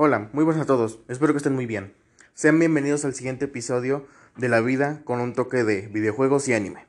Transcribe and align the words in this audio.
Hola, 0.00 0.30
muy 0.32 0.44
buenas 0.44 0.62
a 0.62 0.66
todos, 0.66 1.00
espero 1.08 1.32
que 1.32 1.38
estén 1.38 1.56
muy 1.56 1.66
bien. 1.66 1.92
Sean 2.32 2.56
bienvenidos 2.60 3.04
al 3.04 3.14
siguiente 3.14 3.46
episodio 3.46 4.06
de 4.36 4.48
La 4.48 4.60
vida 4.60 5.02
con 5.02 5.18
un 5.18 5.32
toque 5.32 5.64
de 5.64 5.88
videojuegos 5.88 6.48
y 6.48 6.52
anime. 6.52 6.86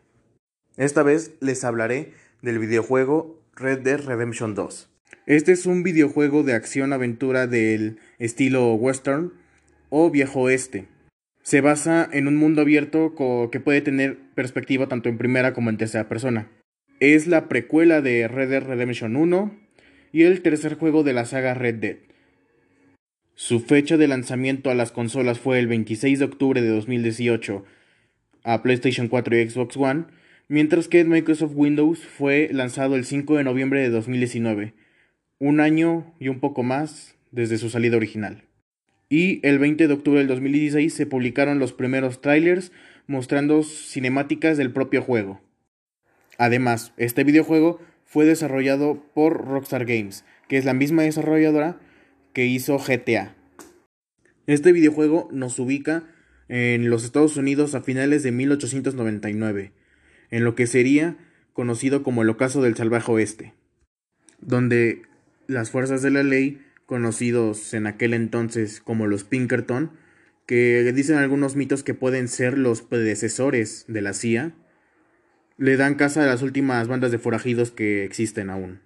Esta 0.77 1.01
vez 1.01 1.31
les 1.39 1.63
hablaré 1.63 2.13
del 2.43 2.59
videojuego 2.59 3.41
Red 3.55 3.79
Dead 3.79 3.99
Redemption 3.99 4.53
2. 4.53 4.91
Este 5.25 5.53
es 5.53 5.65
un 5.65 5.81
videojuego 5.81 6.43
de 6.43 6.53
acción-aventura 6.53 7.47
del 7.47 7.97
estilo 8.19 8.75
western 8.75 9.33
o 9.89 10.11
viejo 10.11 10.41
oeste. 10.41 10.85
Se 11.41 11.61
basa 11.61 12.07
en 12.13 12.27
un 12.27 12.35
mundo 12.35 12.61
abierto 12.61 13.15
que 13.51 13.59
puede 13.59 13.81
tener 13.81 14.19
perspectiva 14.35 14.87
tanto 14.87 15.09
en 15.09 15.17
primera 15.17 15.55
como 15.55 15.71
en 15.71 15.77
tercera 15.77 16.07
persona. 16.07 16.47
Es 16.99 17.25
la 17.25 17.49
precuela 17.49 18.01
de 18.01 18.27
Red 18.27 18.51
Dead 18.51 18.63
Redemption 18.63 19.15
1 19.15 19.57
y 20.11 20.25
el 20.25 20.43
tercer 20.43 20.75
juego 20.75 21.01
de 21.01 21.13
la 21.13 21.25
saga 21.25 21.55
Red 21.55 21.75
Dead. 21.77 21.97
Su 23.41 23.61
fecha 23.61 23.95
de 23.95 24.09
lanzamiento 24.09 24.69
a 24.69 24.75
las 24.75 24.91
consolas 24.91 25.39
fue 25.39 25.59
el 25.59 25.67
26 25.67 26.19
de 26.19 26.25
octubre 26.25 26.61
de 26.61 26.67
2018 26.67 27.63
a 28.43 28.61
PlayStation 28.61 29.07
4 29.07 29.37
y 29.37 29.49
Xbox 29.49 29.77
One, 29.77 30.07
mientras 30.49 30.89
que 30.89 31.05
Microsoft 31.05 31.53
Windows 31.55 31.99
fue 31.99 32.49
lanzado 32.51 32.97
el 32.97 33.05
5 33.05 33.37
de 33.37 33.45
noviembre 33.45 33.79
de 33.79 33.91
2019, 33.91 34.73
un 35.39 35.61
año 35.61 36.13
y 36.19 36.27
un 36.27 36.41
poco 36.41 36.63
más 36.63 37.15
desde 37.31 37.57
su 37.57 37.69
salida 37.69 37.95
original. 37.95 38.43
Y 39.07 39.39
el 39.47 39.57
20 39.57 39.87
de 39.87 39.93
octubre 39.93 40.19
del 40.19 40.27
2016 40.27 40.93
se 40.93 41.05
publicaron 41.05 41.59
los 41.59 41.71
primeros 41.71 42.19
trailers 42.19 42.73
mostrando 43.07 43.63
cinemáticas 43.63 44.57
del 44.57 44.73
propio 44.73 45.01
juego. 45.01 45.39
Además, 46.37 46.91
este 46.97 47.23
videojuego 47.23 47.79
fue 48.03 48.25
desarrollado 48.25 49.01
por 49.13 49.47
Rockstar 49.47 49.85
Games, 49.85 50.25
que 50.49 50.57
es 50.57 50.65
la 50.65 50.73
misma 50.73 51.03
desarrolladora 51.03 51.79
que 52.33 52.45
hizo 52.45 52.77
GTA. 52.77 53.35
Este 54.47 54.71
videojuego 54.71 55.29
nos 55.31 55.59
ubica 55.59 56.03
en 56.47 56.89
los 56.89 57.03
Estados 57.03 57.37
Unidos 57.37 57.75
a 57.75 57.81
finales 57.81 58.23
de 58.23 58.31
1899, 58.31 59.71
en 60.31 60.43
lo 60.43 60.55
que 60.55 60.67
sería 60.67 61.17
conocido 61.53 62.03
como 62.03 62.23
el 62.23 62.29
ocaso 62.29 62.61
del 62.61 62.75
salvaje 62.75 63.11
oeste, 63.11 63.53
donde 64.39 65.03
las 65.47 65.71
fuerzas 65.71 66.01
de 66.01 66.11
la 66.11 66.23
ley, 66.23 66.61
conocidos 66.85 67.73
en 67.73 67.85
aquel 67.85 68.13
entonces 68.13 68.81
como 68.81 69.05
los 69.05 69.23
Pinkerton, 69.23 69.91
que 70.47 70.91
dicen 70.93 71.17
algunos 71.17 71.55
mitos 71.55 71.83
que 71.83 71.93
pueden 71.93 72.27
ser 72.27 72.57
los 72.57 72.81
predecesores 72.81 73.85
de 73.87 74.01
la 74.01 74.13
CIA, 74.13 74.53
le 75.57 75.77
dan 75.77 75.95
casa 75.95 76.23
a 76.23 76.25
las 76.25 76.41
últimas 76.41 76.87
bandas 76.87 77.11
de 77.11 77.19
forajidos 77.19 77.69
que 77.69 78.03
existen 78.03 78.49
aún. 78.49 78.79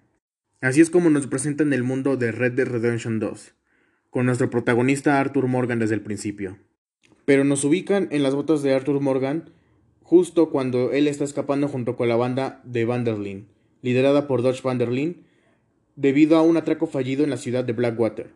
Así 0.63 0.79
es 0.79 0.89
como 0.89 1.09
nos 1.09 1.27
presentan 1.27 1.73
el 1.73 1.83
mundo 1.83 2.15
de 2.15 2.31
Red 2.31 2.53
Dead 2.53 2.65
Redemption 2.65 3.19
2, 3.19 3.53
con 4.09 4.25
nuestro 4.25 4.49
protagonista 4.49 5.19
Arthur 5.19 5.47
Morgan 5.47 5.79
desde 5.79 5.95
el 5.95 5.99
principio. 5.99 6.57
Pero 7.25 7.43
nos 7.43 7.65
ubican 7.65 8.07
en 8.11 8.23
las 8.23 8.33
botas 8.33 8.63
de 8.63 8.73
Arthur 8.73 9.01
Morgan 9.01 9.49
justo 10.03 10.51
cuando 10.51 10.93
él 10.93 11.09
está 11.09 11.25
escapando 11.25 11.67
junto 11.67 11.97
con 11.97 12.07
la 12.07 12.15
banda 12.15 12.61
de 12.63 12.85
Vanderlyn, 12.85 13.49
liderada 13.81 14.25
por 14.25 14.41
Dodge 14.41 14.61
Vanderlyn, 14.63 15.25
debido 15.97 16.37
a 16.37 16.43
un 16.43 16.55
atraco 16.55 16.87
fallido 16.87 17.25
en 17.25 17.29
la 17.29 17.35
ciudad 17.35 17.65
de 17.65 17.73
Blackwater, 17.73 18.29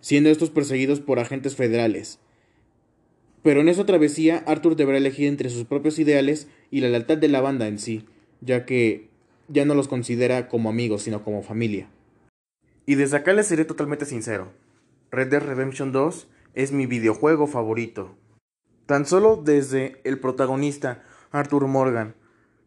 siendo 0.00 0.30
estos 0.30 0.48
perseguidos 0.48 1.00
por 1.00 1.18
agentes 1.18 1.54
federales. 1.54 2.18
Pero 3.42 3.60
en 3.60 3.68
esa 3.68 3.84
travesía 3.84 4.38
Arthur 4.46 4.74
deberá 4.74 4.96
elegir 4.96 5.28
entre 5.28 5.50
sus 5.50 5.66
propios 5.66 5.98
ideales 5.98 6.48
y 6.70 6.80
la 6.80 6.88
lealtad 6.88 7.18
de 7.18 7.28
la 7.28 7.42
banda 7.42 7.68
en 7.68 7.78
sí, 7.78 8.06
ya 8.40 8.64
que 8.64 9.10
ya 9.48 9.64
no 9.64 9.74
los 9.74 9.88
considera 9.88 10.48
como 10.48 10.70
amigos, 10.70 11.02
sino 11.02 11.24
como 11.24 11.42
familia. 11.42 11.88
Y 12.86 12.94
desde 12.94 13.16
acá 13.18 13.32
les 13.32 13.46
seré 13.46 13.64
totalmente 13.64 14.06
sincero. 14.06 14.52
Red 15.10 15.28
Dead 15.28 15.42
Redemption 15.42 15.92
2 15.92 16.28
es 16.54 16.72
mi 16.72 16.86
videojuego 16.86 17.46
favorito. 17.46 18.14
Tan 18.86 19.06
solo 19.06 19.36
desde 19.36 20.00
el 20.04 20.18
protagonista, 20.18 21.02
Arthur 21.30 21.66
Morgan, 21.66 22.14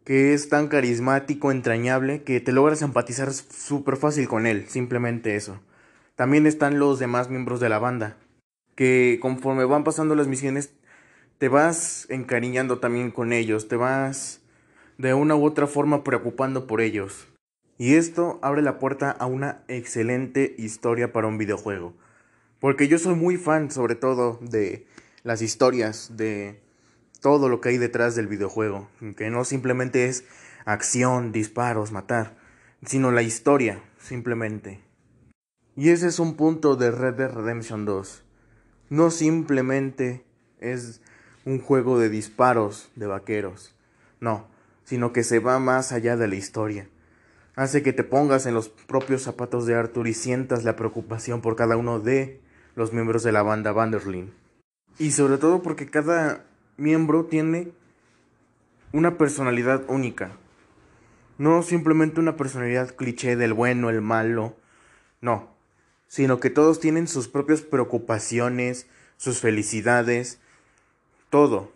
que 0.04 0.34
es 0.34 0.48
tan 0.48 0.68
carismático, 0.68 1.50
entrañable, 1.50 2.22
que 2.22 2.40
te 2.40 2.52
logras 2.52 2.82
empatizar 2.82 3.32
súper 3.32 3.96
fácil 3.96 4.28
con 4.28 4.46
él, 4.46 4.66
simplemente 4.68 5.36
eso. 5.36 5.60
También 6.16 6.46
están 6.46 6.78
los 6.78 6.98
demás 6.98 7.30
miembros 7.30 7.60
de 7.60 7.68
la 7.68 7.78
banda, 7.78 8.16
que 8.74 9.18
conforme 9.20 9.64
van 9.64 9.84
pasando 9.84 10.14
las 10.14 10.28
misiones, 10.28 10.74
te 11.38 11.48
vas 11.48 12.06
encariñando 12.10 12.78
también 12.78 13.10
con 13.10 13.32
ellos, 13.32 13.68
te 13.68 13.76
vas 13.76 14.41
de 14.98 15.14
una 15.14 15.34
u 15.34 15.44
otra 15.44 15.66
forma 15.66 16.04
preocupando 16.04 16.66
por 16.66 16.80
ellos. 16.80 17.28
Y 17.78 17.94
esto 17.94 18.38
abre 18.42 18.62
la 18.62 18.78
puerta 18.78 19.10
a 19.10 19.26
una 19.26 19.64
excelente 19.68 20.54
historia 20.58 21.12
para 21.12 21.26
un 21.26 21.38
videojuego. 21.38 21.94
Porque 22.60 22.86
yo 22.86 22.98
soy 22.98 23.16
muy 23.16 23.36
fan 23.36 23.70
sobre 23.70 23.96
todo 23.96 24.38
de 24.40 24.86
las 25.24 25.42
historias, 25.42 26.16
de 26.16 26.60
todo 27.20 27.48
lo 27.48 27.60
que 27.60 27.70
hay 27.70 27.78
detrás 27.78 28.14
del 28.14 28.28
videojuego. 28.28 28.88
Que 29.16 29.30
no 29.30 29.44
simplemente 29.44 30.06
es 30.06 30.24
acción, 30.64 31.32
disparos, 31.32 31.90
matar, 31.90 32.36
sino 32.84 33.10
la 33.10 33.22
historia, 33.22 33.82
simplemente. 33.98 34.80
Y 35.74 35.88
ese 35.88 36.06
es 36.06 36.18
un 36.18 36.36
punto 36.36 36.76
de 36.76 36.90
Red 36.90 37.14
Dead 37.14 37.32
Redemption 37.32 37.84
2. 37.84 38.24
No 38.90 39.10
simplemente 39.10 40.24
es 40.60 41.00
un 41.44 41.58
juego 41.60 41.98
de 41.98 42.10
disparos 42.10 42.90
de 42.94 43.06
vaqueros. 43.06 43.74
No, 44.20 44.46
sino 44.92 45.14
que 45.14 45.24
se 45.24 45.38
va 45.38 45.58
más 45.58 45.90
allá 45.90 46.18
de 46.18 46.28
la 46.28 46.34
historia. 46.34 46.86
Hace 47.56 47.82
que 47.82 47.94
te 47.94 48.04
pongas 48.04 48.44
en 48.44 48.52
los 48.52 48.68
propios 48.68 49.22
zapatos 49.22 49.64
de 49.64 49.74
Arthur 49.74 50.06
y 50.06 50.12
sientas 50.12 50.64
la 50.64 50.76
preocupación 50.76 51.40
por 51.40 51.56
cada 51.56 51.78
uno 51.78 51.98
de 51.98 52.42
los 52.74 52.92
miembros 52.92 53.22
de 53.22 53.32
la 53.32 53.42
banda 53.42 53.72
Vanderlyn. 53.72 54.34
Y 54.98 55.12
sobre 55.12 55.38
todo 55.38 55.62
porque 55.62 55.88
cada 55.88 56.44
miembro 56.76 57.24
tiene 57.24 57.72
una 58.92 59.16
personalidad 59.16 59.82
única. 59.88 60.32
No 61.38 61.62
simplemente 61.62 62.20
una 62.20 62.36
personalidad 62.36 62.94
cliché 62.94 63.34
del 63.34 63.54
bueno, 63.54 63.88
el 63.88 64.02
malo, 64.02 64.58
no, 65.22 65.56
sino 66.06 66.38
que 66.38 66.50
todos 66.50 66.80
tienen 66.80 67.08
sus 67.08 67.28
propias 67.28 67.62
preocupaciones, 67.62 68.88
sus 69.16 69.40
felicidades, 69.40 70.38
todo. 71.30 71.72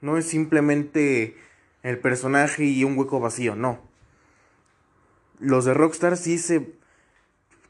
No 0.00 0.16
es 0.16 0.26
simplemente 0.26 1.36
el 1.82 1.98
personaje 1.98 2.64
y 2.64 2.84
un 2.84 2.96
hueco 2.98 3.20
vacío, 3.20 3.56
no. 3.56 3.80
Los 5.38 5.64
de 5.64 5.74
Rockstar 5.74 6.16
sí 6.16 6.38
se 6.38 6.74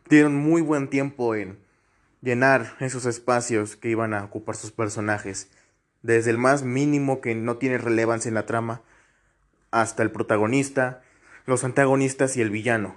dieron 0.09 0.35
muy 0.35 0.61
buen 0.61 0.89
tiempo 0.89 1.35
en 1.35 1.59
llenar 2.21 2.75
esos 2.81 3.07
espacios 3.07 3.77
que 3.77 3.89
iban 3.89 4.13
a 4.13 4.25
ocupar 4.25 4.57
sus 4.57 4.73
personajes, 4.73 5.51
desde 6.03 6.31
el 6.31 6.39
más 6.39 6.63
mínimo 6.63 7.21
que 7.21 7.35
no 7.35 7.57
tiene 7.59 7.79
relevancia 7.79 8.29
en 8.29 8.35
la 8.35 8.47
trama, 8.47 8.83
hasta 9.71 10.03
el 10.03 10.11
protagonista, 10.11 11.03
los 11.47 11.63
antagonistas 11.63 12.37
y 12.37 12.41
el 12.41 12.51
villano. 12.51 12.97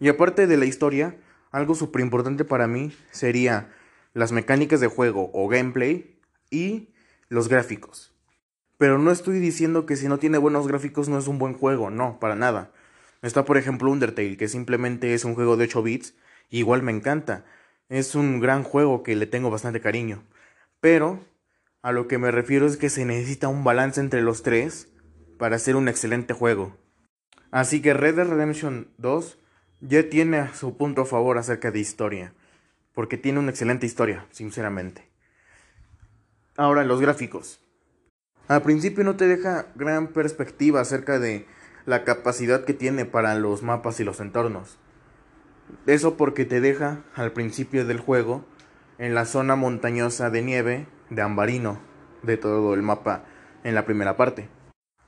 Y 0.00 0.08
aparte 0.08 0.46
de 0.46 0.56
la 0.56 0.64
historia, 0.64 1.16
algo 1.50 1.74
súper 1.74 2.00
importante 2.00 2.44
para 2.44 2.66
mí 2.66 2.96
sería 3.10 3.72
las 4.14 4.32
mecánicas 4.32 4.80
de 4.80 4.86
juego 4.86 5.30
o 5.34 5.48
gameplay 5.48 6.18
y 6.50 6.88
los 7.28 7.48
gráficos. 7.48 8.13
Pero 8.78 8.98
no 8.98 9.10
estoy 9.10 9.38
diciendo 9.38 9.86
que 9.86 9.96
si 9.96 10.08
no 10.08 10.18
tiene 10.18 10.38
buenos 10.38 10.66
gráficos 10.66 11.08
no 11.08 11.18
es 11.18 11.28
un 11.28 11.38
buen 11.38 11.54
juego, 11.54 11.90
no, 11.90 12.18
para 12.18 12.34
nada. 12.34 12.72
Está 13.22 13.44
por 13.44 13.56
ejemplo 13.56 13.90
Undertale, 13.90 14.36
que 14.36 14.48
simplemente 14.48 15.14
es 15.14 15.24
un 15.24 15.34
juego 15.34 15.56
de 15.56 15.64
8 15.64 15.82
bits, 15.82 16.14
igual 16.50 16.82
me 16.82 16.92
encanta. 16.92 17.44
Es 17.88 18.14
un 18.14 18.40
gran 18.40 18.64
juego 18.64 19.02
que 19.02 19.16
le 19.16 19.26
tengo 19.26 19.50
bastante 19.50 19.80
cariño. 19.80 20.24
Pero 20.80 21.20
a 21.82 21.92
lo 21.92 22.08
que 22.08 22.18
me 22.18 22.30
refiero 22.30 22.66
es 22.66 22.76
que 22.76 22.90
se 22.90 23.04
necesita 23.04 23.48
un 23.48 23.64
balance 23.64 24.00
entre 24.00 24.22
los 24.22 24.42
tres 24.42 24.88
para 25.38 25.56
hacer 25.56 25.76
un 25.76 25.88
excelente 25.88 26.34
juego. 26.34 26.76
Así 27.50 27.80
que 27.80 27.94
Red 27.94 28.16
Dead 28.16 28.28
Redemption 28.28 28.88
2 28.98 29.38
ya 29.80 30.08
tiene 30.08 30.52
su 30.54 30.76
punto 30.76 31.02
a 31.02 31.06
favor 31.06 31.38
acerca 31.38 31.70
de 31.70 31.78
historia, 31.78 32.34
porque 32.94 33.16
tiene 33.16 33.38
una 33.38 33.50
excelente 33.50 33.86
historia, 33.86 34.26
sinceramente. 34.30 35.08
Ahora 36.56 36.84
los 36.84 37.00
gráficos. 37.00 37.63
Al 38.46 38.60
principio 38.60 39.04
no 39.04 39.16
te 39.16 39.26
deja 39.26 39.68
gran 39.74 40.08
perspectiva 40.08 40.80
acerca 40.80 41.18
de 41.18 41.46
la 41.86 42.04
capacidad 42.04 42.64
que 42.64 42.74
tiene 42.74 43.06
para 43.06 43.34
los 43.36 43.62
mapas 43.62 44.00
y 44.00 44.04
los 44.04 44.20
entornos. 44.20 44.76
Eso 45.86 46.18
porque 46.18 46.44
te 46.44 46.60
deja 46.60 47.02
al 47.14 47.32
principio 47.32 47.86
del 47.86 48.00
juego 48.00 48.44
en 48.98 49.14
la 49.14 49.24
zona 49.24 49.56
montañosa 49.56 50.28
de 50.28 50.42
nieve 50.42 50.86
de 51.08 51.22
Ambarino 51.22 51.78
de 52.22 52.36
todo 52.36 52.74
el 52.74 52.82
mapa 52.82 53.24
en 53.64 53.74
la 53.74 53.86
primera 53.86 54.18
parte. 54.18 54.48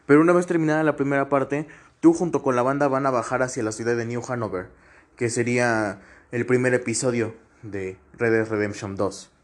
Pero 0.06 0.22
una 0.22 0.32
vez 0.32 0.46
terminada 0.46 0.82
la 0.82 0.96
primera 0.96 1.28
parte, 1.28 1.66
tú 2.00 2.14
junto 2.14 2.42
con 2.42 2.56
la 2.56 2.62
banda 2.62 2.88
van 2.88 3.04
a 3.04 3.10
bajar 3.10 3.42
hacia 3.42 3.62
la 3.62 3.72
ciudad 3.72 3.96
de 3.96 4.06
New 4.06 4.22
Hanover, 4.26 4.70
que 5.14 5.28
sería 5.28 6.00
el 6.30 6.46
primer 6.46 6.72
episodio 6.72 7.34
de 7.62 7.98
Red 8.14 8.32
Dead 8.32 8.48
Redemption 8.48 8.96
2. 8.96 9.35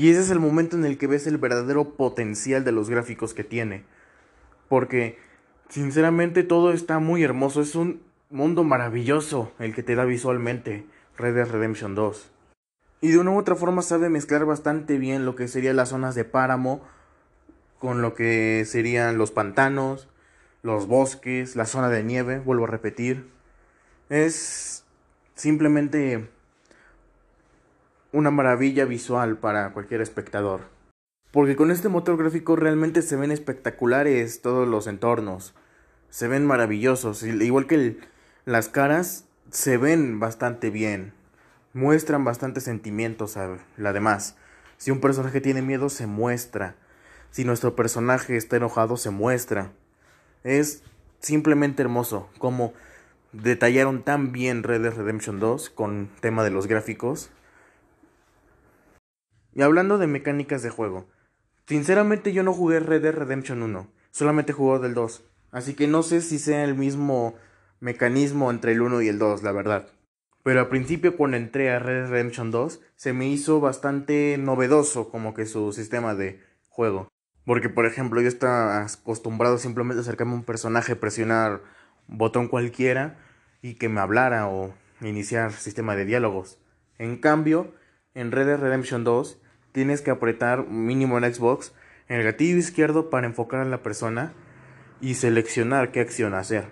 Y 0.00 0.08
ese 0.08 0.20
es 0.20 0.30
el 0.30 0.40
momento 0.40 0.78
en 0.78 0.86
el 0.86 0.96
que 0.96 1.06
ves 1.06 1.26
el 1.26 1.36
verdadero 1.36 1.90
potencial 1.90 2.64
de 2.64 2.72
los 2.72 2.88
gráficos 2.88 3.34
que 3.34 3.44
tiene. 3.44 3.84
Porque, 4.66 5.18
sinceramente, 5.68 6.42
todo 6.42 6.72
está 6.72 7.00
muy 7.00 7.22
hermoso. 7.22 7.60
Es 7.60 7.74
un 7.74 8.00
mundo 8.30 8.64
maravilloso 8.64 9.52
el 9.58 9.74
que 9.74 9.82
te 9.82 9.96
da 9.96 10.06
visualmente 10.06 10.86
Red 11.18 11.34
Dead 11.34 11.50
Redemption 11.50 11.94
2. 11.94 12.30
Y 13.02 13.10
de 13.10 13.18
una 13.18 13.32
u 13.32 13.38
otra 13.38 13.56
forma 13.56 13.82
sabe 13.82 14.08
mezclar 14.08 14.46
bastante 14.46 14.96
bien 14.96 15.26
lo 15.26 15.36
que 15.36 15.48
serían 15.48 15.76
las 15.76 15.90
zonas 15.90 16.14
de 16.14 16.24
páramo 16.24 16.80
con 17.78 18.00
lo 18.00 18.14
que 18.14 18.64
serían 18.66 19.18
los 19.18 19.32
pantanos, 19.32 20.08
los 20.62 20.86
bosques, 20.86 21.56
la 21.56 21.66
zona 21.66 21.90
de 21.90 22.04
nieve, 22.04 22.38
vuelvo 22.38 22.64
a 22.64 22.68
repetir. 22.68 23.28
Es 24.08 24.82
simplemente 25.34 26.26
una 28.12 28.30
maravilla 28.30 28.84
visual 28.84 29.38
para 29.38 29.72
cualquier 29.72 30.00
espectador. 30.00 30.62
Porque 31.30 31.54
con 31.56 31.70
este 31.70 31.88
motor 31.88 32.16
gráfico 32.16 32.56
realmente 32.56 33.02
se 33.02 33.16
ven 33.16 33.30
espectaculares 33.30 34.42
todos 34.42 34.66
los 34.66 34.86
entornos. 34.86 35.54
Se 36.08 36.26
ven 36.26 36.44
maravillosos. 36.44 37.22
Igual 37.22 37.66
que 37.66 37.98
las 38.44 38.68
caras 38.68 39.26
se 39.50 39.76
ven 39.76 40.18
bastante 40.18 40.70
bien. 40.70 41.12
Muestran 41.72 42.24
bastante 42.24 42.60
sentimientos 42.60 43.36
a 43.36 43.58
la 43.76 43.92
demás. 43.92 44.36
Si 44.76 44.90
un 44.90 45.00
personaje 45.00 45.40
tiene 45.40 45.62
miedo, 45.62 45.88
se 45.88 46.08
muestra. 46.08 46.74
Si 47.30 47.44
nuestro 47.44 47.76
personaje 47.76 48.36
está 48.36 48.56
enojado, 48.56 48.96
se 48.96 49.10
muestra. 49.10 49.70
Es 50.42 50.82
simplemente 51.20 51.82
hermoso 51.82 52.28
como 52.38 52.72
detallaron 53.32 54.02
tan 54.02 54.32
bien 54.32 54.64
Red 54.64 54.82
Dead 54.82 54.94
Redemption 54.94 55.38
2 55.38 55.70
con 55.70 56.10
tema 56.20 56.42
de 56.42 56.50
los 56.50 56.66
gráficos. 56.66 57.30
Y 59.54 59.62
hablando 59.62 59.98
de 59.98 60.06
mecánicas 60.06 60.62
de 60.62 60.70
juego, 60.70 61.08
sinceramente 61.66 62.32
yo 62.32 62.42
no 62.42 62.52
jugué 62.52 62.80
Red 62.80 63.02
Dead 63.02 63.14
Redemption 63.14 63.62
1, 63.62 63.88
solamente 64.10 64.52
jugué 64.52 64.78
del 64.78 64.94
2, 64.94 65.24
así 65.50 65.74
que 65.74 65.88
no 65.88 66.02
sé 66.02 66.20
si 66.20 66.38
sea 66.38 66.64
el 66.64 66.74
mismo 66.74 67.34
mecanismo 67.80 68.50
entre 68.50 68.72
el 68.72 68.82
1 68.82 69.02
y 69.02 69.08
el 69.08 69.18
2, 69.18 69.42
la 69.42 69.52
verdad. 69.52 69.88
Pero 70.42 70.60
al 70.60 70.68
principio 70.68 71.16
cuando 71.16 71.36
entré 71.36 71.70
a 71.70 71.78
Red 71.78 72.02
Dead 72.02 72.10
Redemption 72.10 72.50
2 72.50 72.80
se 72.96 73.12
me 73.12 73.28
hizo 73.28 73.60
bastante 73.60 74.36
novedoso 74.38 75.10
como 75.10 75.34
que 75.34 75.46
su 75.46 75.72
sistema 75.72 76.14
de 76.14 76.40
juego. 76.68 77.08
Porque 77.44 77.68
por 77.68 77.86
ejemplo 77.86 78.20
yo 78.20 78.28
estaba 78.28 78.82
acostumbrado 78.82 79.58
simplemente 79.58 79.98
a 79.98 80.02
acercarme 80.02 80.32
a 80.32 80.36
un 80.36 80.44
personaje, 80.44 80.96
presionar 80.96 81.62
botón 82.06 82.48
cualquiera 82.48 83.18
y 83.62 83.74
que 83.74 83.88
me 83.88 84.00
hablara 84.00 84.48
o 84.48 84.72
iniciar 85.02 85.52
sistema 85.52 85.96
de 85.96 86.04
diálogos. 86.04 86.58
En 86.98 87.16
cambio, 87.18 87.72
en 88.14 88.32
Red 88.32 88.46
Dead 88.46 88.60
Redemption 88.60 89.04
2 89.04 89.38
tienes 89.72 90.02
que 90.02 90.10
apretar 90.10 90.66
mínimo 90.66 91.18
en 91.18 91.32
Xbox 91.32 91.72
el 92.08 92.22
gatillo 92.24 92.56
izquierdo 92.56 93.10
para 93.10 93.26
enfocar 93.26 93.60
a 93.60 93.64
la 93.64 93.82
persona 93.82 94.32
y 95.00 95.14
seleccionar 95.14 95.92
qué 95.92 96.00
acción 96.00 96.34
hacer. 96.34 96.68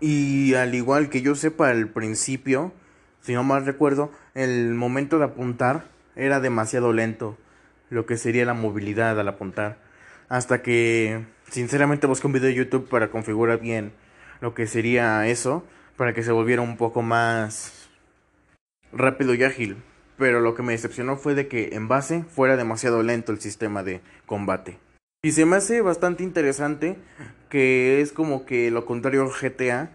Y 0.00 0.54
al 0.54 0.74
igual 0.74 1.08
que 1.08 1.22
yo 1.22 1.34
sepa 1.34 1.70
al 1.70 1.88
principio, 1.88 2.72
si 3.20 3.32
no 3.32 3.42
mal 3.42 3.64
recuerdo, 3.64 4.12
el 4.34 4.74
momento 4.74 5.18
de 5.18 5.24
apuntar 5.24 5.84
era 6.14 6.40
demasiado 6.40 6.92
lento, 6.92 7.38
lo 7.88 8.04
que 8.04 8.18
sería 8.18 8.44
la 8.44 8.54
movilidad 8.54 9.18
al 9.18 9.28
apuntar. 9.28 9.78
Hasta 10.28 10.62
que 10.62 11.24
sinceramente 11.50 12.06
busqué 12.06 12.26
un 12.26 12.34
video 12.34 12.48
de 12.48 12.54
YouTube 12.54 12.88
para 12.88 13.10
configurar 13.10 13.60
bien 13.60 13.92
lo 14.40 14.54
que 14.54 14.66
sería 14.66 15.26
eso, 15.26 15.64
para 15.96 16.12
que 16.12 16.22
se 16.22 16.32
volviera 16.32 16.62
un 16.62 16.76
poco 16.76 17.00
más 17.00 17.88
rápido 18.92 19.34
y 19.34 19.44
ágil 19.44 19.76
pero 20.16 20.40
lo 20.40 20.54
que 20.54 20.62
me 20.62 20.72
decepcionó 20.72 21.16
fue 21.16 21.34
de 21.34 21.48
que 21.48 21.70
en 21.72 21.88
base 21.88 22.24
fuera 22.24 22.56
demasiado 22.56 23.02
lento 23.02 23.32
el 23.32 23.40
sistema 23.40 23.82
de 23.82 24.00
combate. 24.26 24.78
Y 25.22 25.32
se 25.32 25.44
me 25.46 25.56
hace 25.56 25.80
bastante 25.82 26.24
interesante 26.24 26.96
que 27.48 28.00
es 28.00 28.12
como 28.12 28.44
que 28.44 28.70
lo 28.70 28.86
contrario 28.86 29.22
al 29.22 29.30
GTA, 29.30 29.90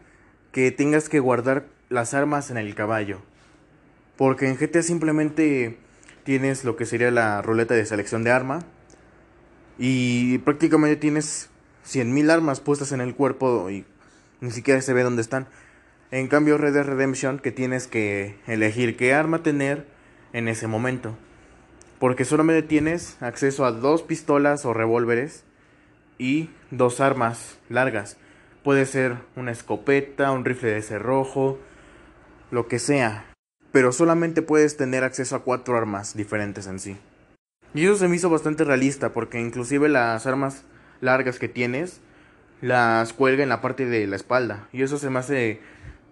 que 0.52 0.72
tengas 0.72 1.10
que 1.10 1.20
guardar 1.20 1.66
las 1.90 2.14
armas 2.14 2.52
en 2.52 2.58
el 2.58 2.76
caballo. 2.76 3.20
Porque 4.16 4.48
en 4.48 4.58
GTA 4.58 4.84
simplemente 4.84 5.78
tienes 6.24 6.64
lo 6.64 6.76
que 6.76 6.86
sería 6.86 7.12
la 7.12 7.42
ruleta 7.42 7.74
de 7.74 7.86
selección 7.86 8.24
de 8.24 8.32
arma 8.32 8.60
y 9.78 10.40
prácticamente 10.40 10.96
tienes 10.96 11.50
100.000 11.86 12.32
armas 12.32 12.60
puestas 12.60 12.92
en 12.92 13.02
el 13.02 13.16
cuerpo 13.16 13.70
y 13.70 13.86
ni 14.42 14.52
siquiera 14.52 14.82
se 14.82 14.94
ve 14.94 15.04
dónde 15.04 15.22
están. 15.22 15.48
En 16.12 16.28
cambio 16.28 16.58
Red 16.58 16.74
Dead 16.74 16.86
Redemption 16.86 17.40
que 17.40 17.52
tienes 17.52 17.88
que 17.88 18.36
elegir 18.48 18.98
qué 18.98 19.14
arma 19.14 19.44
tener 19.44 19.86
en 20.34 20.48
ese 20.48 20.68
momento. 20.68 21.16
Porque 22.00 22.26
solamente 22.26 22.68
tienes 22.68 23.22
acceso 23.22 23.66
a 23.66 23.72
dos 23.72 24.04
pistolas 24.04 24.66
o 24.66 24.74
revólveres 24.74 25.44
y 26.18 26.50
dos 26.72 27.00
armas 27.00 27.58
largas. 27.70 28.18
Puede 28.64 28.86
ser 28.86 29.18
una 29.36 29.52
escopeta, 29.52 30.32
un 30.32 30.46
rifle 30.46 30.72
de 30.72 30.82
cerrojo, 30.82 31.60
lo 32.52 32.68
que 32.68 32.80
sea. 32.80 33.26
Pero 33.72 33.92
solamente 33.92 34.42
puedes 34.42 34.78
tener 34.78 35.04
acceso 35.04 35.36
a 35.36 35.44
cuatro 35.44 35.78
armas 35.78 36.16
diferentes 36.16 36.68
en 36.68 36.80
sí. 36.80 36.98
Y 37.74 37.86
eso 37.86 37.98
se 37.98 38.08
me 38.08 38.16
hizo 38.16 38.30
bastante 38.30 38.64
realista 38.64 39.14
porque 39.14 39.40
inclusive 39.40 39.90
las 39.90 40.26
armas 40.26 40.64
largas 41.02 41.40
que 41.40 41.50
tienes 41.50 42.02
las 42.62 43.14
cuelga 43.14 43.44
en 43.44 43.50
la 43.50 43.62
parte 43.62 43.86
de 43.86 44.08
la 44.08 44.16
espalda. 44.16 44.68
Y 44.72 44.82
eso 44.82 44.98
se 44.98 45.10
me 45.10 45.20
hace 45.20 45.62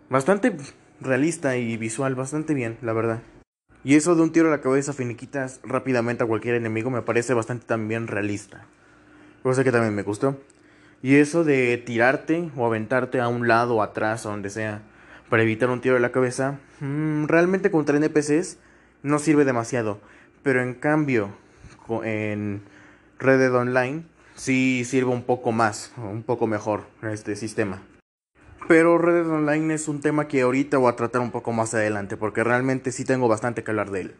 bastante 0.10 0.56
realista 1.02 1.58
y 1.58 1.78
visual, 1.78 2.16
bastante 2.16 2.54
bien, 2.54 2.78
la 2.82 2.94
verdad. 2.94 3.22
Y 3.86 3.94
eso 3.94 4.16
de 4.16 4.24
un 4.24 4.32
tiro 4.32 4.48
a 4.48 4.52
la 4.52 4.62
cabeza 4.62 4.94
finiquitas 4.94 5.60
rápidamente 5.64 6.24
a 6.24 6.28
cualquier 6.28 6.56
enemigo 6.56 6.90
me 6.90 7.04
parece 7.04 7.36
bastante 7.36 7.68
también 7.68 8.08
realista. 8.08 8.66
Cosa 9.44 9.64
que 9.64 9.72
también 9.72 9.94
me 9.94 10.02
gustó. 10.02 10.40
Y 11.04 11.18
eso 11.18 11.44
de 11.44 11.78
tirarte 11.78 12.50
o 12.58 12.66
aventarte 12.66 13.22
a 13.22 13.28
un 13.28 13.48
lado 13.48 13.84
atrás 13.84 14.26
o 14.26 14.32
donde 14.32 14.50
sea 14.50 14.82
para 15.30 15.44
evitar 15.44 15.70
un 15.70 15.82
tiro 15.82 15.98
a 15.98 16.00
la 16.00 16.12
cabeza, 16.12 16.58
mm, 16.80 17.26
realmente 17.26 17.70
contra 17.70 17.96
NPCs 17.98 18.58
no 19.04 19.20
sirve 19.20 19.46
demasiado. 19.46 20.00
Pero 20.42 20.64
en 20.64 20.74
cambio, 20.74 21.30
en 22.04 22.64
Red 23.20 23.54
Online 23.54 24.04
sí 24.34 24.84
sirve 24.84 25.12
un 25.12 25.22
poco 25.22 25.52
más, 25.52 25.94
un 25.98 26.24
poco 26.24 26.48
mejor 26.48 26.86
este 27.04 27.36
sistema. 27.36 27.84
Pero 28.68 28.98
Red 28.98 29.26
Dead 29.26 29.30
Online 29.30 29.76
es 29.76 29.88
un 29.88 30.02
tema 30.02 30.28
que 30.28 30.42
ahorita 30.42 30.80
voy 30.80 30.92
a 30.92 30.96
tratar 30.96 31.22
un 31.22 31.30
poco 31.30 31.52
más 31.52 31.76
adelante, 31.76 32.18
porque 32.18 32.44
realmente 32.44 32.92
sí 32.92 33.06
tengo 33.06 33.28
bastante 33.28 33.64
que 33.64 33.70
hablar 33.70 33.92
de 33.92 34.02
él. 34.02 34.16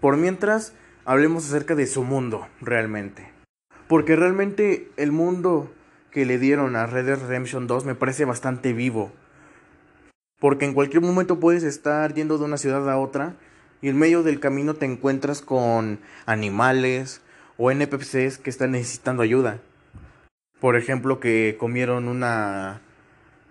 Por 0.00 0.16
mientras, 0.16 0.74
hablemos 1.04 1.46
acerca 1.46 1.76
de 1.76 1.86
su 1.86 2.02
mundo, 2.02 2.48
realmente. 2.60 3.30
Porque 3.86 4.16
realmente 4.16 4.90
el 4.96 5.12
mundo 5.12 5.72
que 6.10 6.26
le 6.26 6.38
dieron 6.38 6.74
a 6.74 6.86
Red 6.86 7.06
Dead 7.06 7.20
Redemption 7.20 7.68
2 7.68 7.84
me 7.84 7.94
parece 7.94 8.24
bastante 8.24 8.72
vivo. 8.72 9.12
Porque 10.40 10.64
en 10.64 10.74
cualquier 10.74 11.02
momento 11.02 11.38
puedes 11.38 11.62
estar 11.62 12.12
yendo 12.14 12.38
de 12.38 12.46
una 12.46 12.56
ciudad 12.56 12.90
a 12.90 12.98
otra 12.98 13.36
y 13.82 13.88
en 13.88 13.98
medio 13.98 14.24
del 14.24 14.40
camino 14.40 14.74
te 14.74 14.86
encuentras 14.86 15.42
con 15.42 16.00
animales 16.26 17.22
o 17.56 17.70
NPCs 17.70 18.38
que 18.38 18.50
están 18.50 18.72
necesitando 18.72 19.22
ayuda. 19.22 19.60
Por 20.60 20.76
ejemplo, 20.76 21.20
que 21.20 21.56
comieron 21.58 22.08
una 22.08 22.80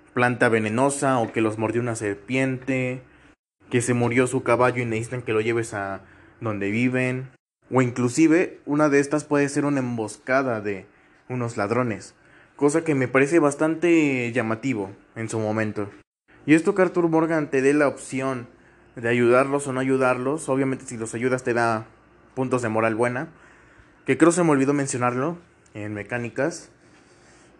planta 0.09 0.49
venenosa 0.49 1.19
o 1.19 1.31
que 1.31 1.41
los 1.41 1.57
mordió 1.57 1.81
una 1.81 1.95
serpiente, 1.95 3.01
que 3.69 3.81
se 3.81 3.93
murió 3.93 4.27
su 4.27 4.43
caballo 4.43 4.81
y 4.81 4.85
necesitan 4.85 5.21
que 5.21 5.33
lo 5.33 5.41
lleves 5.41 5.73
a 5.73 6.01
donde 6.41 6.71
viven, 6.71 7.29
o 7.71 7.81
inclusive 7.81 8.59
una 8.65 8.89
de 8.89 8.99
estas 8.99 9.23
puede 9.23 9.47
ser 9.49 9.65
una 9.65 9.79
emboscada 9.79 10.61
de 10.61 10.85
unos 11.27 11.57
ladrones, 11.57 12.15
cosa 12.55 12.83
que 12.83 12.95
me 12.95 13.07
parece 13.07 13.39
bastante 13.39 14.31
llamativo 14.31 14.91
en 15.15 15.29
su 15.29 15.39
momento. 15.39 15.89
Y 16.45 16.55
esto 16.55 16.73
que 16.73 16.81
Arthur 16.81 17.07
Morgan 17.09 17.49
te 17.49 17.61
dé 17.61 17.73
la 17.73 17.87
opción 17.87 18.47
de 18.95 19.09
ayudarlos 19.09 19.67
o 19.67 19.73
no 19.73 19.79
ayudarlos, 19.79 20.49
obviamente 20.49 20.85
si 20.85 20.97
los 20.97 21.13
ayudas 21.13 21.43
te 21.43 21.53
da 21.53 21.85
puntos 22.33 22.61
de 22.61 22.69
moral 22.69 22.95
buena, 22.95 23.27
que 24.05 24.17
creo 24.17 24.31
se 24.31 24.43
me 24.43 24.49
olvidó 24.49 24.73
mencionarlo 24.73 25.37
en 25.73 25.93
mecánicas, 25.93 26.71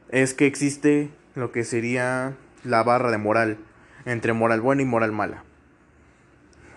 es 0.10 0.34
que 0.34 0.48
existe 0.48 1.12
lo 1.36 1.52
que 1.52 1.64
sería 1.64 2.36
la 2.64 2.84
barra 2.84 3.12
de 3.12 3.18
moral 3.18 3.58
entre 4.06 4.34
moral 4.34 4.62
buena 4.62 4.82
y 4.82 4.86
moral 4.86 5.12
mala. 5.12 5.44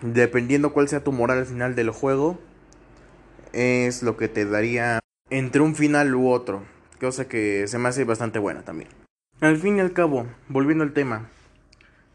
Dependiendo 0.01 0.73
cuál 0.73 0.87
sea 0.87 1.03
tu 1.03 1.11
moral 1.11 1.39
al 1.39 1.45
final 1.45 1.75
del 1.75 1.89
juego, 1.89 2.39
es 3.53 4.03
lo 4.03 4.17
que 4.17 4.27
te 4.27 4.45
daría 4.45 4.99
entre 5.29 5.61
un 5.61 5.75
final 5.75 6.13
u 6.15 6.29
otro, 6.29 6.63
cosa 6.99 7.27
que 7.27 7.67
se 7.67 7.77
me 7.77 7.89
hace 7.89 8.03
bastante 8.03 8.39
buena 8.39 8.63
también. 8.63 8.89
Al 9.39 9.57
fin 9.57 9.77
y 9.77 9.79
al 9.79 9.93
cabo, 9.93 10.27
volviendo 10.49 10.83
al 10.83 10.93
tema, 10.93 11.29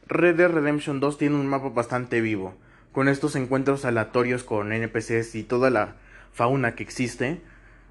Red 0.07 0.37
Dead 0.37 0.50
Redemption 0.50 1.00
2 1.00 1.18
tiene 1.18 1.37
un 1.37 1.47
mapa 1.47 1.68
bastante 1.71 2.21
vivo, 2.21 2.54
con 2.92 3.09
estos 3.09 3.37
encuentros 3.37 3.85
aleatorios 3.85 4.45
con 4.45 4.73
NPCs 4.73 5.35
y 5.35 5.42
toda 5.42 5.71
la 5.71 5.97
fauna 6.33 6.75
que 6.75 6.83
existe, 6.83 7.40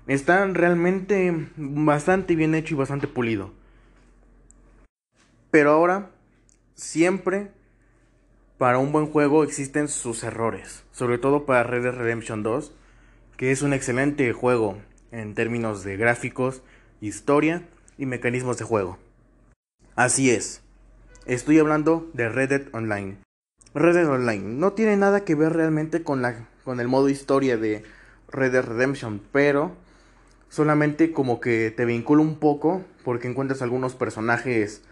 están 0.07 0.55
realmente 0.55 1.49
bastante 1.57 2.35
bien 2.35 2.55
hecho 2.55 2.75
y 2.75 2.77
bastante 2.77 3.07
pulido. 3.07 3.51
Pero 5.57 5.71
ahora, 5.71 6.11
siempre 6.75 7.49
para 8.59 8.77
un 8.77 8.91
buen 8.91 9.07
juego 9.07 9.43
existen 9.43 9.87
sus 9.87 10.23
errores. 10.23 10.83
Sobre 10.91 11.17
todo 11.17 11.47
para 11.47 11.63
Red 11.63 11.81
Dead 11.81 11.95
Redemption 11.95 12.43
2, 12.43 12.71
que 13.37 13.51
es 13.51 13.63
un 13.63 13.73
excelente 13.73 14.31
juego 14.33 14.77
en 15.09 15.33
términos 15.33 15.83
de 15.83 15.97
gráficos, 15.97 16.61
historia 17.01 17.67
y 17.97 18.05
mecanismos 18.05 18.59
de 18.59 18.65
juego. 18.65 18.99
Así 19.95 20.29
es, 20.29 20.61
estoy 21.25 21.57
hablando 21.57 22.07
de 22.13 22.29
Red 22.29 22.49
Dead 22.49 22.67
Online. 22.73 23.17
Red 23.73 23.95
Dead 23.95 24.09
Online 24.11 24.59
no 24.59 24.73
tiene 24.73 24.95
nada 24.95 25.25
que 25.25 25.33
ver 25.33 25.53
realmente 25.53 26.03
con 26.03 26.21
la 26.21 26.47
con 26.65 26.79
el 26.79 26.87
modo 26.87 27.09
historia 27.09 27.57
de 27.57 27.81
Red 28.29 28.51
Dead 28.51 28.63
Redemption, 28.63 29.23
pero 29.31 29.71
solamente 30.49 31.11
como 31.11 31.39
que 31.41 31.71
te 31.71 31.85
vincula 31.85 32.21
un 32.21 32.37
poco 32.37 32.83
porque 33.03 33.27
encuentras 33.27 33.63
algunos 33.63 33.95
personajes 33.95 34.83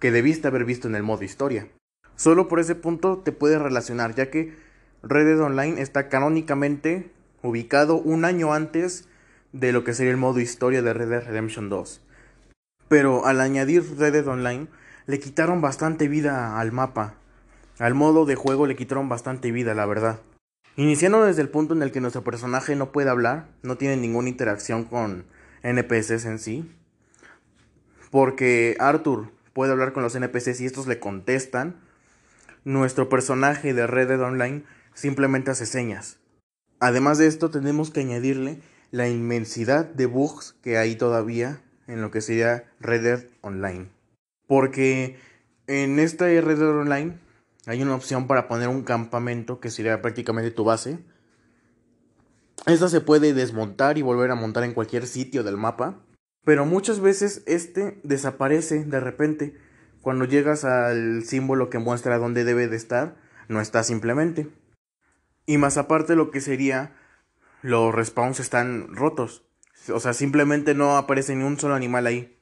que 0.00 0.10
debiste 0.10 0.48
haber 0.48 0.64
visto 0.64 0.88
en 0.88 0.94
el 0.94 1.02
modo 1.02 1.24
historia. 1.24 1.68
Solo 2.16 2.48
por 2.48 2.60
ese 2.60 2.74
punto 2.74 3.18
te 3.18 3.32
puedes 3.32 3.60
relacionar, 3.60 4.14
ya 4.14 4.30
que 4.30 4.56
Red 5.02 5.26
Dead 5.26 5.40
Online 5.40 5.80
está 5.80 6.08
canónicamente 6.08 7.10
ubicado 7.42 7.96
un 7.96 8.24
año 8.24 8.54
antes 8.54 9.08
de 9.52 9.72
lo 9.72 9.84
que 9.84 9.94
sería 9.94 10.12
el 10.12 10.16
modo 10.16 10.40
historia 10.40 10.82
de 10.82 10.92
Red 10.92 11.08
Dead 11.08 11.24
Redemption 11.26 11.68
2. 11.68 12.00
Pero 12.88 13.26
al 13.26 13.40
añadir 13.40 13.84
Red 13.98 14.12
Dead 14.12 14.28
Online, 14.28 14.66
le 15.06 15.20
quitaron 15.20 15.60
bastante 15.60 16.08
vida 16.08 16.58
al 16.58 16.72
mapa. 16.72 17.14
Al 17.78 17.94
modo 17.94 18.24
de 18.24 18.36
juego 18.36 18.66
le 18.66 18.76
quitaron 18.76 19.08
bastante 19.08 19.50
vida, 19.50 19.74
la 19.74 19.86
verdad. 19.86 20.20
Iniciando 20.76 21.24
desde 21.24 21.42
el 21.42 21.48
punto 21.48 21.74
en 21.74 21.82
el 21.82 21.92
que 21.92 22.00
nuestro 22.00 22.24
personaje 22.24 22.74
no 22.74 22.90
puede 22.90 23.10
hablar, 23.10 23.48
no 23.62 23.76
tiene 23.76 23.96
ninguna 23.96 24.28
interacción 24.28 24.84
con 24.84 25.24
NPCs 25.62 26.24
en 26.24 26.38
sí. 26.38 26.70
Porque 28.10 28.76
Arthur 28.80 29.30
puede 29.54 29.72
hablar 29.72 29.94
con 29.94 30.02
los 30.02 30.14
NPCs 30.14 30.60
y 30.60 30.66
estos 30.66 30.86
le 30.86 31.00
contestan. 31.00 31.76
Nuestro 32.64 33.08
personaje 33.08 33.72
de 33.72 33.86
Red 33.86 34.08
Dead 34.08 34.20
Online 34.20 34.64
simplemente 34.92 35.50
hace 35.50 35.64
señas. 35.64 36.18
Además 36.80 37.16
de 37.16 37.28
esto, 37.28 37.50
tenemos 37.50 37.90
que 37.90 38.00
añadirle 38.00 38.60
la 38.90 39.08
inmensidad 39.08 39.86
de 39.86 40.06
bugs 40.06 40.54
que 40.60 40.76
hay 40.76 40.96
todavía 40.96 41.62
en 41.86 42.02
lo 42.02 42.10
que 42.10 42.20
sería 42.20 42.64
Red 42.80 43.02
Dead 43.02 43.24
Online. 43.40 43.88
Porque 44.46 45.18
en 45.66 45.98
esta 45.98 46.26
Red 46.26 46.58
Dead 46.58 46.68
Online 46.68 47.18
hay 47.66 47.82
una 47.82 47.94
opción 47.94 48.26
para 48.26 48.48
poner 48.48 48.68
un 48.68 48.82
campamento 48.82 49.60
que 49.60 49.70
sería 49.70 50.02
prácticamente 50.02 50.50
tu 50.50 50.64
base. 50.64 50.98
Esta 52.66 52.88
se 52.88 53.00
puede 53.00 53.34
desmontar 53.34 53.98
y 53.98 54.02
volver 54.02 54.30
a 54.30 54.34
montar 54.34 54.64
en 54.64 54.74
cualquier 54.74 55.06
sitio 55.06 55.42
del 55.42 55.56
mapa. 55.56 56.03
Pero 56.44 56.66
muchas 56.66 57.00
veces 57.00 57.42
este 57.46 58.00
desaparece 58.02 58.84
de 58.84 59.00
repente. 59.00 59.56
Cuando 60.02 60.26
llegas 60.26 60.64
al 60.64 61.24
símbolo 61.24 61.70
que 61.70 61.78
muestra 61.78 62.18
dónde 62.18 62.44
debe 62.44 62.68
de 62.68 62.76
estar, 62.76 63.16
no 63.48 63.60
está 63.60 63.82
simplemente. 63.82 64.48
Y 65.46 65.58
más 65.58 65.78
aparte 65.78 66.16
lo 66.16 66.30
que 66.30 66.40
sería 66.40 66.94
los 67.62 67.94
respawns 67.94 68.40
están 68.40 68.94
rotos. 68.94 69.44
O 69.90 70.00
sea, 70.00 70.12
simplemente 70.12 70.74
no 70.74 70.96
aparece 70.96 71.34
ni 71.34 71.44
un 71.44 71.58
solo 71.58 71.74
animal 71.74 72.06
ahí. 72.06 72.38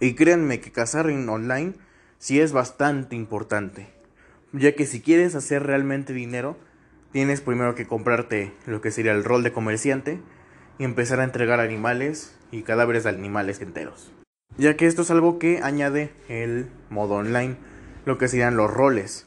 Y 0.00 0.14
créanme 0.14 0.60
que 0.60 0.72
cazar 0.72 1.10
en 1.10 1.28
online 1.28 1.74
sí 2.18 2.40
es 2.40 2.52
bastante 2.52 3.16
importante. 3.16 3.88
Ya 4.52 4.74
que 4.74 4.86
si 4.86 5.00
quieres 5.00 5.34
hacer 5.34 5.64
realmente 5.64 6.12
dinero, 6.12 6.56
tienes 7.10 7.40
primero 7.40 7.74
que 7.74 7.86
comprarte 7.86 8.52
lo 8.66 8.80
que 8.80 8.90
sería 8.90 9.12
el 9.12 9.24
rol 9.24 9.42
de 9.42 9.52
comerciante 9.52 10.20
y 10.82 10.84
empezar 10.84 11.20
a 11.20 11.24
entregar 11.24 11.60
animales 11.60 12.34
y 12.50 12.62
cadáveres 12.62 13.04
de 13.04 13.10
animales 13.10 13.60
enteros. 13.60 14.10
Ya 14.58 14.76
que 14.76 14.88
esto 14.88 15.02
es 15.02 15.12
algo 15.12 15.38
que 15.38 15.60
añade 15.62 16.10
el 16.28 16.66
modo 16.90 17.14
online, 17.14 17.54
lo 18.04 18.18
que 18.18 18.26
serían 18.26 18.56
los 18.56 18.68
roles. 18.68 19.26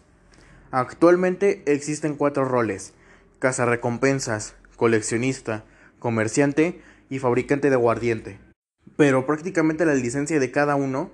Actualmente 0.71 1.63
existen 1.65 2.17
cuatro 2.17 2.43
roles: 2.43 2.93
recompensas 3.39 4.55
coleccionista, 4.75 5.63
comerciante 5.97 6.81
y 7.09 7.19
fabricante 7.19 7.69
de 7.69 7.75
aguardiente. 7.75 8.37
Pero 8.97 9.25
prácticamente 9.25 9.85
la 9.85 9.95
licencia 9.95 10.41
de 10.41 10.51
cada 10.51 10.75
uno 10.75 11.09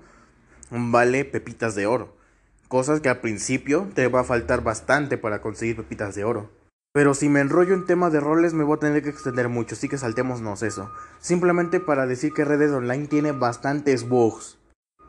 vale 0.72 1.24
pepitas 1.24 1.76
de 1.76 1.86
oro. 1.86 2.18
Cosas 2.68 3.00
que 3.00 3.10
al 3.10 3.22
principio 3.22 3.92
te 3.94 4.08
va 4.08 4.22
a 4.22 4.24
faltar 4.24 4.64
bastante 4.64 5.20
para 5.20 5.40
conseguir 5.40 5.76
pepitas 5.76 6.16
de 6.16 6.24
oro. 6.24 6.50
Pero 6.94 7.14
si 7.14 7.30
me 7.30 7.40
enrollo 7.40 7.74
en 7.74 7.86
tema 7.86 8.10
de 8.10 8.20
roles 8.20 8.54
me 8.54 8.66
voy 8.66 8.76
a 8.76 8.80
tener 8.80 9.02
que 9.02 9.10
extender 9.10 9.48
mucho, 9.48 9.76
así 9.76 9.88
que 9.88 9.98
saltémonos 9.98 10.62
eso. 10.62 10.92
Simplemente 11.20 11.80
para 11.80 12.06
decir 12.06 12.34
que 12.34 12.44
Red 12.44 12.76
Online 12.76 13.08
tiene 13.08 13.32
bastantes 13.32 14.08
bugs. 14.10 14.58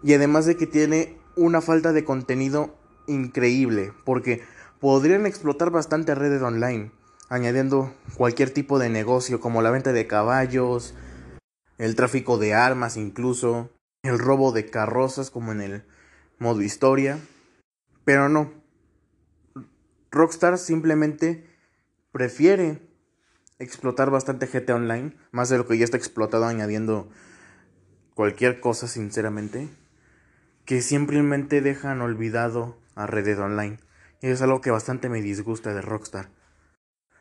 Y 0.02 0.14
además 0.14 0.46
de 0.46 0.56
que 0.56 0.66
tiene 0.66 1.18
una 1.36 1.60
falta 1.60 1.92
de 1.92 2.04
contenido 2.04 2.76
increíble, 3.06 3.92
porque 4.04 4.42
podrían 4.80 5.26
explotar 5.26 5.70
bastante 5.70 6.14
Red 6.14 6.42
Online 6.42 6.92
añadiendo 7.28 7.94
cualquier 8.16 8.50
tipo 8.50 8.78
de 8.78 8.90
negocio 8.90 9.40
como 9.40 9.62
la 9.62 9.70
venta 9.70 9.94
de 9.94 10.06
caballos, 10.06 10.94
el 11.78 11.96
tráfico 11.96 12.36
de 12.36 12.52
armas 12.52 12.98
incluso, 12.98 13.70
el 14.02 14.18
robo 14.18 14.52
de 14.52 14.66
carrozas 14.66 15.30
como 15.30 15.50
en 15.50 15.62
el 15.62 15.84
modo 16.38 16.60
historia. 16.60 17.18
Pero 18.04 18.28
no. 18.28 18.52
Rockstar 20.10 20.58
simplemente 20.58 21.51
prefiere 22.12 22.80
explotar 23.58 24.10
bastante 24.10 24.46
GT 24.46 24.70
Online, 24.70 25.16
más 25.30 25.48
de 25.48 25.58
lo 25.58 25.66
que 25.66 25.78
ya 25.78 25.84
está 25.84 25.96
explotado 25.96 26.44
añadiendo 26.44 27.08
cualquier 28.14 28.60
cosa 28.60 28.86
sinceramente, 28.86 29.68
que 30.64 30.82
simplemente 30.82 31.60
dejan 31.60 32.02
olvidado 32.02 32.78
a 32.94 33.06
Red 33.06 33.40
Online. 33.40 33.78
Y 34.20 34.28
es 34.28 34.42
algo 34.42 34.60
que 34.60 34.70
bastante 34.70 35.08
me 35.08 35.22
disgusta 35.22 35.74
de 35.74 35.82
Rockstar. 35.82 36.28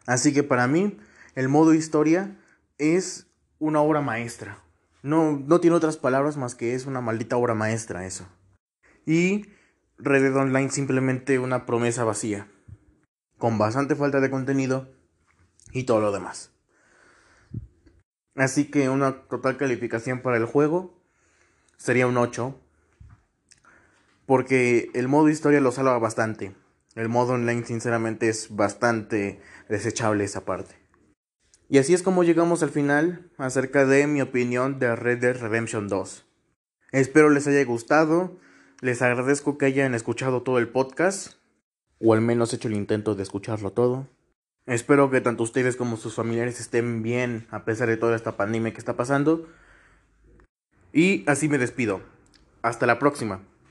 Así 0.05 0.33
que 0.33 0.43
para 0.43 0.67
mí, 0.67 0.97
el 1.35 1.47
modo 1.49 1.73
historia 1.73 2.37
es 2.77 3.27
una 3.59 3.81
obra 3.81 4.01
maestra. 4.01 4.59
No, 5.03 5.39
no 5.39 5.59
tiene 5.59 5.75
otras 5.75 5.97
palabras 5.97 6.37
más 6.37 6.53
que 6.53 6.75
es 6.75 6.85
una 6.85 7.01
maldita 7.01 7.37
obra 7.37 7.55
maestra 7.55 8.05
eso. 8.05 8.27
Y 9.05 9.47
Red 9.97 10.23
Dead 10.23 10.35
Online 10.35 10.69
simplemente 10.69 11.39
una 11.39 11.65
promesa 11.65 12.03
vacía. 12.03 12.47
Con 13.41 13.57
bastante 13.57 13.95
falta 13.95 14.19
de 14.19 14.29
contenido 14.29 14.87
y 15.71 15.85
todo 15.85 15.99
lo 15.99 16.11
demás. 16.11 16.51
Así 18.35 18.69
que 18.69 18.87
una 18.87 19.23
total 19.23 19.57
calificación 19.57 20.21
para 20.21 20.37
el 20.37 20.45
juego 20.45 20.93
sería 21.75 22.05
un 22.05 22.17
8. 22.17 22.55
Porque 24.27 24.91
el 24.93 25.07
modo 25.07 25.27
historia 25.27 25.59
lo 25.59 25.71
salva 25.71 25.97
bastante. 25.97 26.55
El 26.93 27.09
modo 27.09 27.33
online 27.33 27.65
sinceramente 27.65 28.29
es 28.29 28.55
bastante 28.55 29.41
desechable 29.69 30.23
esa 30.23 30.45
parte. 30.45 30.75
Y 31.67 31.79
así 31.79 31.95
es 31.95 32.03
como 32.03 32.23
llegamos 32.23 32.61
al 32.61 32.69
final 32.69 33.31
acerca 33.39 33.87
de 33.87 34.05
mi 34.05 34.21
opinión 34.21 34.77
de 34.77 34.95
Red 34.95 35.17
Dead 35.17 35.35
Redemption 35.35 35.87
2. 35.87 36.27
Espero 36.91 37.31
les 37.31 37.47
haya 37.47 37.65
gustado, 37.65 38.37
les 38.81 39.01
agradezco 39.01 39.57
que 39.57 39.65
hayan 39.65 39.95
escuchado 39.95 40.43
todo 40.43 40.59
el 40.59 40.69
podcast, 40.69 41.40
o 42.03 42.13
al 42.13 42.21
menos 42.21 42.53
hecho 42.53 42.67
el 42.67 42.75
intento 42.75 43.15
de 43.15 43.23
escucharlo 43.23 43.71
todo. 43.71 44.07
Espero 44.65 45.09
que 45.09 45.21
tanto 45.21 45.43
ustedes 45.43 45.75
como 45.75 45.97
sus 45.97 46.15
familiares 46.15 46.59
estén 46.59 47.03
bien 47.03 47.47
a 47.51 47.65
pesar 47.65 47.87
de 47.87 47.97
toda 47.97 48.15
esta 48.15 48.37
pandemia 48.37 48.71
que 48.71 48.79
está 48.79 48.95
pasando. 48.95 49.47
Y 50.93 51.23
así 51.27 51.49
me 51.49 51.57
despido. 51.57 52.01
Hasta 52.61 52.85
la 52.85 52.99
próxima. 52.99 53.41